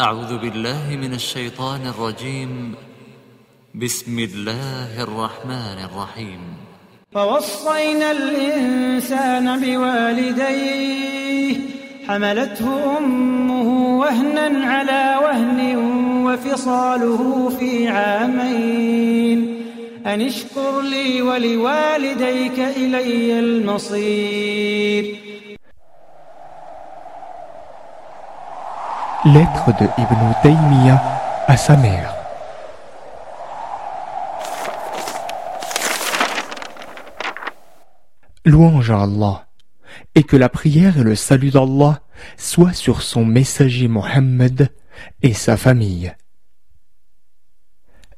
أعوذ 0.00 0.38
بالله 0.38 0.96
من 0.96 1.14
الشيطان 1.14 1.86
الرجيم. 1.86 2.74
بسم 3.74 4.18
الله 4.18 5.02
الرحمن 5.02 5.78
الرحيم. 5.84 6.40
فوصينا 7.12 8.10
الإنسان 8.10 9.60
بوالديه 9.60 11.56
حملته 12.08 12.98
أمه 12.98 13.98
وهنا 13.98 14.66
على 14.66 15.18
وهن 15.22 15.76
وفصاله 16.26 17.48
في 17.58 17.88
عامين. 17.88 19.60
أن 20.06 20.20
اشكر 20.20 20.80
لي 20.80 21.22
ولوالديك 21.22 22.58
إلي 22.58 23.38
المصير. 23.38 25.16
Lettre 29.26 29.72
de 29.80 29.88
Ibn 30.00 30.34
Taymiyyah 30.40 31.02
à 31.48 31.56
sa 31.56 31.76
mère. 31.76 32.14
Louange 38.44 38.92
à 38.92 39.02
Allah, 39.02 39.48
et 40.14 40.22
que 40.22 40.36
la 40.36 40.48
prière 40.48 40.98
et 40.98 41.02
le 41.02 41.16
salut 41.16 41.50
d'Allah 41.50 42.02
soient 42.36 42.72
sur 42.72 43.02
son 43.02 43.24
messager 43.24 43.88
Mohammed 43.88 44.72
et 45.22 45.34
sa 45.34 45.56
famille. 45.56 46.14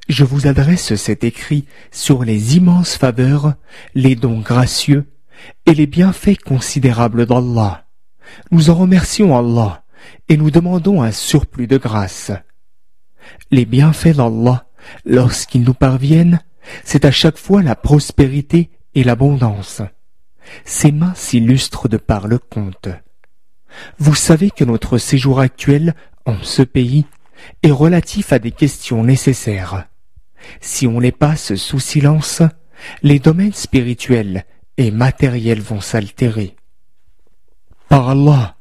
Je 0.09 0.23
vous 0.23 0.45
adresse 0.45 0.93
cet 0.93 1.23
écrit 1.23 1.65
sur 1.89 2.23
les 2.23 2.55
immenses 2.55 2.97
faveurs, 2.97 3.55
les 3.95 4.15
dons 4.15 4.41
gracieux 4.41 5.11
et 5.65 5.73
les 5.73 5.87
bienfaits 5.87 6.37
considérables 6.45 7.25
d'Allah. 7.25 7.87
Nous 8.51 8.69
en 8.69 8.75
remercions 8.75 9.35
Allah 9.35 9.83
et 10.27 10.37
nous 10.37 10.51
demandons 10.51 11.01
un 11.01 11.11
surplus 11.11 11.67
de 11.67 11.77
grâce. 11.77 12.31
Les 13.51 13.65
bienfaits 13.65 14.15
d'Allah, 14.15 14.67
lorsqu'ils 15.05 15.63
nous 15.63 15.73
parviennent, 15.73 16.41
c'est 16.83 17.05
à 17.05 17.11
chaque 17.11 17.37
fois 17.37 17.61
la 17.63 17.75
prospérité 17.75 18.69
et 18.95 19.03
l'abondance. 19.03 19.81
Ses 20.65 20.91
mains 20.91 21.13
s'illustrent 21.15 21.89
de 21.89 21.97
par 21.97 22.27
le 22.27 22.39
compte. 22.39 22.89
Vous 23.97 24.15
savez 24.15 24.51
que 24.51 24.63
notre 24.63 24.97
séjour 24.97 25.39
actuel 25.39 25.93
en 26.25 26.41
ce 26.41 26.61
pays 26.61 27.05
est 27.63 27.71
relatif 27.71 28.33
à 28.33 28.39
des 28.39 28.51
questions 28.51 29.03
nécessaires. 29.03 29.85
Si 30.59 30.87
on 30.87 30.99
les 30.99 31.11
passe 31.11 31.55
sous 31.55 31.79
silence, 31.79 32.41
les 33.03 33.19
domaines 33.19 33.53
spirituels 33.53 34.45
et 34.77 34.91
matériels 34.91 35.61
vont 35.61 35.81
s'altérer. 35.81 36.55
Par 37.89 38.09
Allah, 38.09 38.55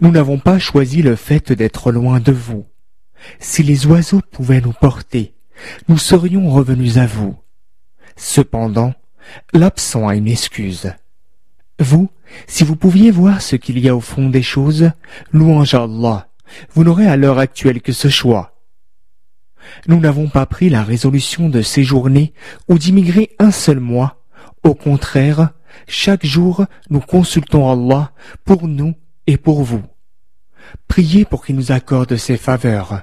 nous 0.00 0.10
n'avons 0.10 0.38
pas 0.38 0.58
choisi 0.58 1.02
le 1.02 1.16
fait 1.16 1.52
d'être 1.52 1.92
loin 1.92 2.20
de 2.20 2.32
vous. 2.32 2.66
Si 3.38 3.62
les 3.62 3.86
oiseaux 3.86 4.22
pouvaient 4.30 4.60
nous 4.60 4.72
porter, 4.72 5.34
nous 5.88 5.98
serions 5.98 6.50
revenus 6.50 6.96
à 6.98 7.06
vous. 7.06 7.36
Cependant, 8.16 8.94
l'absent 9.52 10.08
a 10.08 10.16
une 10.16 10.28
excuse. 10.28 10.92
Vous, 11.78 12.08
si 12.46 12.64
vous 12.64 12.76
pouviez 12.76 13.10
voir 13.10 13.42
ce 13.42 13.56
qu'il 13.56 13.78
y 13.78 13.88
a 13.88 13.96
au 13.96 14.00
fond 14.00 14.28
des 14.28 14.42
choses, 14.42 14.90
louange 15.32 15.74
à 15.74 15.82
Allah, 15.82 16.28
vous 16.72 16.84
n'aurez 16.84 17.06
à 17.06 17.16
l'heure 17.16 17.38
actuelle 17.38 17.82
que 17.82 17.92
ce 17.92 18.08
choix. 18.08 18.54
Nous 19.88 20.00
n'avons 20.00 20.28
pas 20.28 20.46
pris 20.46 20.68
la 20.68 20.82
résolution 20.82 21.48
de 21.48 21.60
séjourner 21.60 22.32
ou 22.68 22.78
d'immigrer 22.78 23.30
un 23.38 23.50
seul 23.50 23.80
mois. 23.80 24.22
Au 24.62 24.74
contraire, 24.74 25.50
chaque 25.88 26.24
jour, 26.24 26.64
nous 26.88 27.00
consultons 27.00 27.70
Allah 27.70 28.12
pour 28.44 28.68
nous 28.68 28.94
et 29.26 29.36
pour 29.36 29.62
vous. 29.62 29.82
Priez 30.88 31.24
pour 31.24 31.44
qu'il 31.44 31.56
nous 31.56 31.72
accorde 31.72 32.16
ses 32.16 32.36
faveurs. 32.36 33.02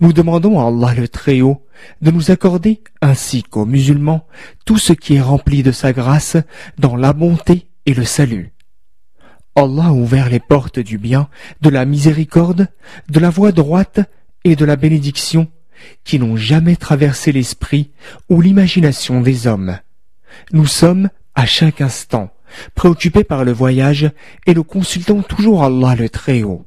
Nous 0.00 0.12
demandons 0.12 0.58
à 0.58 0.66
Allah 0.66 0.94
le 0.94 1.08
Très-Haut 1.08 1.64
de 2.02 2.10
nous 2.10 2.30
accorder, 2.30 2.82
ainsi 3.00 3.42
qu'aux 3.42 3.66
musulmans, 3.66 4.26
tout 4.64 4.78
ce 4.78 4.92
qui 4.92 5.14
est 5.14 5.20
rempli 5.20 5.62
de 5.62 5.72
sa 5.72 5.92
grâce 5.92 6.36
dans 6.78 6.96
la 6.96 7.12
bonté 7.12 7.68
et 7.86 7.94
le 7.94 8.04
salut. 8.04 8.52
Allah 9.54 9.86
a 9.86 9.92
ouvert 9.92 10.28
les 10.28 10.40
portes 10.40 10.78
du 10.78 10.98
bien, 10.98 11.28
de 11.60 11.68
la 11.68 11.84
miséricorde, 11.84 12.68
de 13.08 13.20
la 13.20 13.30
voie 13.30 13.52
droite 13.52 14.00
et 14.44 14.56
de 14.56 14.64
la 14.64 14.76
bénédiction 14.76 15.48
qui 16.04 16.18
n'ont 16.18 16.36
jamais 16.36 16.76
traversé 16.76 17.32
l'esprit 17.32 17.90
ou 18.28 18.40
l'imagination 18.40 19.20
des 19.20 19.46
hommes. 19.46 19.78
Nous 20.52 20.66
sommes, 20.66 21.08
à 21.34 21.46
chaque 21.46 21.80
instant, 21.80 22.32
préoccupés 22.74 23.24
par 23.24 23.44
le 23.44 23.52
voyage 23.52 24.10
et 24.46 24.54
nous 24.54 24.64
consultons 24.64 25.22
toujours 25.22 25.64
Allah 25.64 25.94
le 25.94 26.08
Très-Haut. 26.08 26.64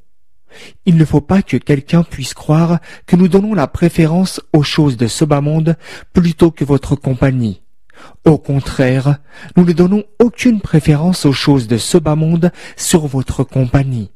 Il 0.85 0.97
ne 0.97 1.05
faut 1.05 1.21
pas 1.21 1.41
que 1.41 1.57
quelqu'un 1.57 2.03
puisse 2.03 2.33
croire 2.33 2.79
que 3.05 3.15
nous 3.15 3.27
donnons 3.27 3.53
la 3.53 3.67
préférence 3.67 4.41
aux 4.53 4.63
choses 4.63 4.97
de 4.97 5.07
ce 5.07 5.23
bas 5.25 5.41
monde 5.41 5.77
plutôt 6.13 6.51
que 6.51 6.65
votre 6.65 6.95
compagnie. 6.95 7.61
Au 8.25 8.37
contraire, 8.37 9.17
nous 9.55 9.63
ne 9.63 9.73
donnons 9.73 10.03
aucune 10.19 10.61
préférence 10.61 11.25
aux 11.25 11.33
choses 11.33 11.67
de 11.67 11.77
ce 11.77 11.97
bas 11.97 12.15
monde 12.15 12.51
sur 12.75 13.07
votre 13.07 13.43
compagnie. 13.43 14.11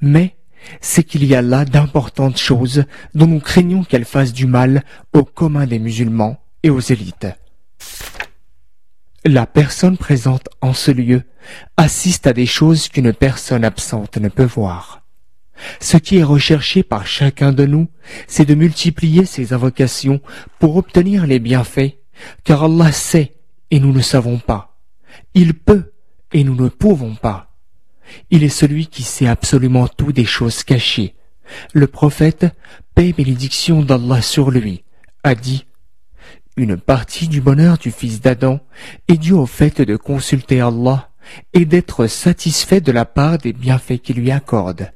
Mais 0.00 0.36
c'est 0.80 1.04
qu'il 1.04 1.24
y 1.24 1.34
a 1.34 1.42
là 1.42 1.64
d'importantes 1.64 2.38
choses 2.38 2.84
dont 3.14 3.26
nous 3.26 3.40
craignons 3.40 3.82
qu'elles 3.82 4.04
fassent 4.04 4.32
du 4.32 4.46
mal 4.46 4.84
au 5.14 5.24
commun 5.24 5.66
des 5.66 5.78
musulmans 5.78 6.38
et 6.62 6.70
aux 6.70 6.80
élites. 6.80 7.26
La 9.26 9.46
personne 9.46 9.98
présente 9.98 10.48
en 10.62 10.72
ce 10.72 10.90
lieu 10.90 11.24
assiste 11.76 12.26
à 12.26 12.32
des 12.32 12.46
choses 12.46 12.88
qu'une 12.88 13.12
personne 13.12 13.64
absente 13.64 14.16
ne 14.16 14.30
peut 14.30 14.44
voir. 14.44 15.02
Ce 15.78 15.98
qui 15.98 16.16
est 16.16 16.24
recherché 16.24 16.82
par 16.82 17.06
chacun 17.06 17.52
de 17.52 17.66
nous, 17.66 17.88
c'est 18.26 18.46
de 18.46 18.54
multiplier 18.54 19.26
ses 19.26 19.52
invocations 19.52 20.22
pour 20.58 20.76
obtenir 20.76 21.26
les 21.26 21.38
bienfaits, 21.38 21.98
car 22.44 22.64
Allah 22.64 22.92
sait 22.92 23.34
et 23.70 23.78
nous 23.78 23.92
ne 23.92 24.00
savons 24.00 24.38
pas. 24.38 24.78
Il 25.34 25.52
peut 25.52 25.92
et 26.32 26.42
nous 26.42 26.54
ne 26.54 26.70
pouvons 26.70 27.14
pas. 27.14 27.54
Il 28.30 28.42
est 28.42 28.48
celui 28.48 28.86
qui 28.86 29.02
sait 29.02 29.28
absolument 29.28 29.86
tout 29.86 30.12
des 30.12 30.24
choses 30.24 30.64
cachées. 30.64 31.14
Le 31.74 31.86
prophète, 31.86 32.46
paix 32.94 33.12
bénédiction 33.12 33.82
d'Allah 33.82 34.22
sur 34.22 34.50
lui, 34.50 34.82
a 35.24 35.34
dit 35.34 35.66
une 36.56 36.76
partie 36.76 37.28
du 37.28 37.40
bonheur 37.40 37.78
du 37.78 37.90
fils 37.90 38.20
d'Adam 38.20 38.60
est 39.08 39.16
due 39.16 39.32
au 39.32 39.46
fait 39.46 39.80
de 39.80 39.96
consulter 39.96 40.60
Allah 40.60 41.10
et 41.52 41.64
d'être 41.64 42.06
satisfait 42.06 42.80
de 42.80 42.92
la 42.92 43.04
part 43.04 43.38
des 43.38 43.52
bienfaits 43.52 43.98
qu'il 44.02 44.16
lui 44.16 44.30
accorde. 44.30 44.92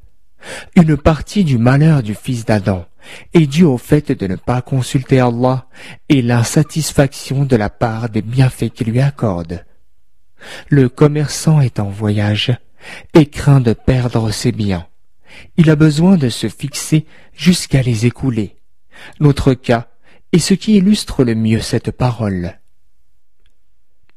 Une 0.77 0.97
partie 0.97 1.45
du 1.45 1.59
malheur 1.59 2.03
du 2.03 2.15
fils 2.15 2.45
d'Adam 2.45 2.87
est 3.33 3.47
due 3.47 3.65
au 3.65 3.79
fait 3.79 4.13
de 4.13 4.27
ne 4.27 4.37
pas 4.37 4.63
consulter 4.63 5.21
Allah 5.21 5.67
et 6.09 6.23
l'insatisfaction 6.23 7.45
de 7.45 7.57
la 7.57 7.71
part 7.71 8.09
des 8.09 8.23
bienfaits 8.23 8.71
qu'il 8.71 8.89
lui 8.89 9.01
accorde. 9.01 9.65
Le 10.69 10.89
commerçant 10.89 11.61
est 11.61 11.81
en 11.81 11.89
voyage 11.89 12.53
et 13.15 13.27
craint 13.27 13.61
de 13.61 13.73
perdre 13.73 14.31
ses 14.31 14.53
biens. 14.53 14.87
Il 15.57 15.71
a 15.71 15.77
besoin 15.77 16.17
de 16.17 16.29
se 16.29 16.49
fixer 16.49 17.07
jusqu'à 17.35 17.83
les 17.83 18.07
écouler. 18.07 18.57
Notre 19.21 19.55
cas 19.55 19.89
et 20.34 20.41
ce 20.41 20.53
qui 20.53 20.75
illustre 20.75 21.22
le 21.22 21.37
mieux 21.37 21.61
cette 21.61 21.93
parole. 21.93 22.59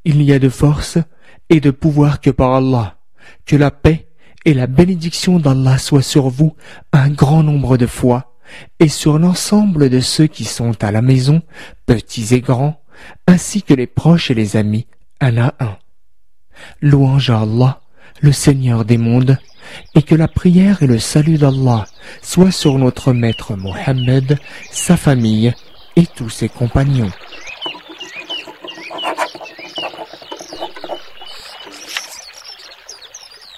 Il 0.03 0.17
n'y 0.17 0.33
a 0.33 0.39
de 0.39 0.49
force 0.49 0.97
et 1.49 1.59
de 1.59 1.69
pouvoir 1.69 2.21
que 2.21 2.31
par 2.31 2.53
Allah, 2.53 2.97
que 3.45 3.55
la 3.55 3.69
paix 3.69 4.07
et 4.43 4.55
la 4.55 4.65
bénédiction 4.65 5.37
d'Allah 5.37 5.77
soient 5.77 6.01
sur 6.01 6.29
vous 6.29 6.55
un 6.91 7.09
grand 7.11 7.43
nombre 7.43 7.77
de 7.77 7.85
fois, 7.85 8.33
et 8.79 8.87
sur 8.87 9.19
l'ensemble 9.19 9.91
de 9.91 9.99
ceux 9.99 10.25
qui 10.25 10.43
sont 10.43 10.83
à 10.83 10.91
la 10.91 11.03
maison, 11.03 11.43
petits 11.85 12.33
et 12.33 12.41
grands, 12.41 12.81
ainsi 13.27 13.61
que 13.61 13.75
les 13.75 13.85
proches 13.85 14.31
et 14.31 14.33
les 14.33 14.57
amis, 14.57 14.87
un 15.21 15.37
à 15.37 15.53
un. 15.59 15.77
Louange 16.81 17.29
à 17.29 17.41
Allah, 17.41 17.81
le 18.21 18.31
Seigneur 18.31 18.85
des 18.85 18.97
mondes, 18.97 19.37
et 19.93 20.01
que 20.01 20.15
la 20.15 20.27
prière 20.27 20.81
et 20.81 20.87
le 20.87 20.97
salut 20.97 21.37
d'Allah 21.37 21.85
soient 22.23 22.51
sur 22.51 22.79
notre 22.79 23.13
maître 23.13 23.55
Mohammed, 23.55 24.39
sa 24.71 24.97
famille 24.97 25.53
et 25.97 26.05
tous 26.05 26.29
ses 26.29 26.47
compagnons. 26.47 27.11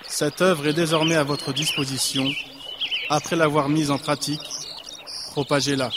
Cette 0.07 0.41
œuvre 0.41 0.67
est 0.67 0.73
désormais 0.73 1.15
à 1.15 1.23
votre 1.23 1.51
disposition. 1.51 2.25
Après 3.09 3.35
l'avoir 3.35 3.67
mise 3.67 3.91
en 3.91 3.97
pratique, 3.97 4.41
propagez-la, 5.31 5.89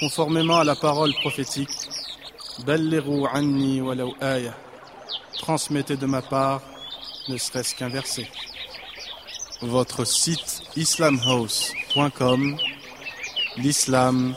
conformément 0.00 0.58
à 0.58 0.64
la 0.64 0.76
parole 0.76 1.14
prophétique. 1.14 1.70
anni 3.32 3.80
Transmettez 5.38 5.96
de 5.96 6.06
ma 6.06 6.20
part, 6.20 6.60
ne 7.28 7.38
serait-ce 7.38 7.74
qu'un 7.74 7.88
verset. 7.88 8.28
Votre 9.62 10.04
site 10.04 10.62
islamhouse.com 10.76 12.56
L'islam 13.56 14.34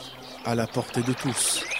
à 0.48 0.56
la 0.56 0.66
portée 0.66 1.02
de 1.02 1.12
tous. 1.12 1.77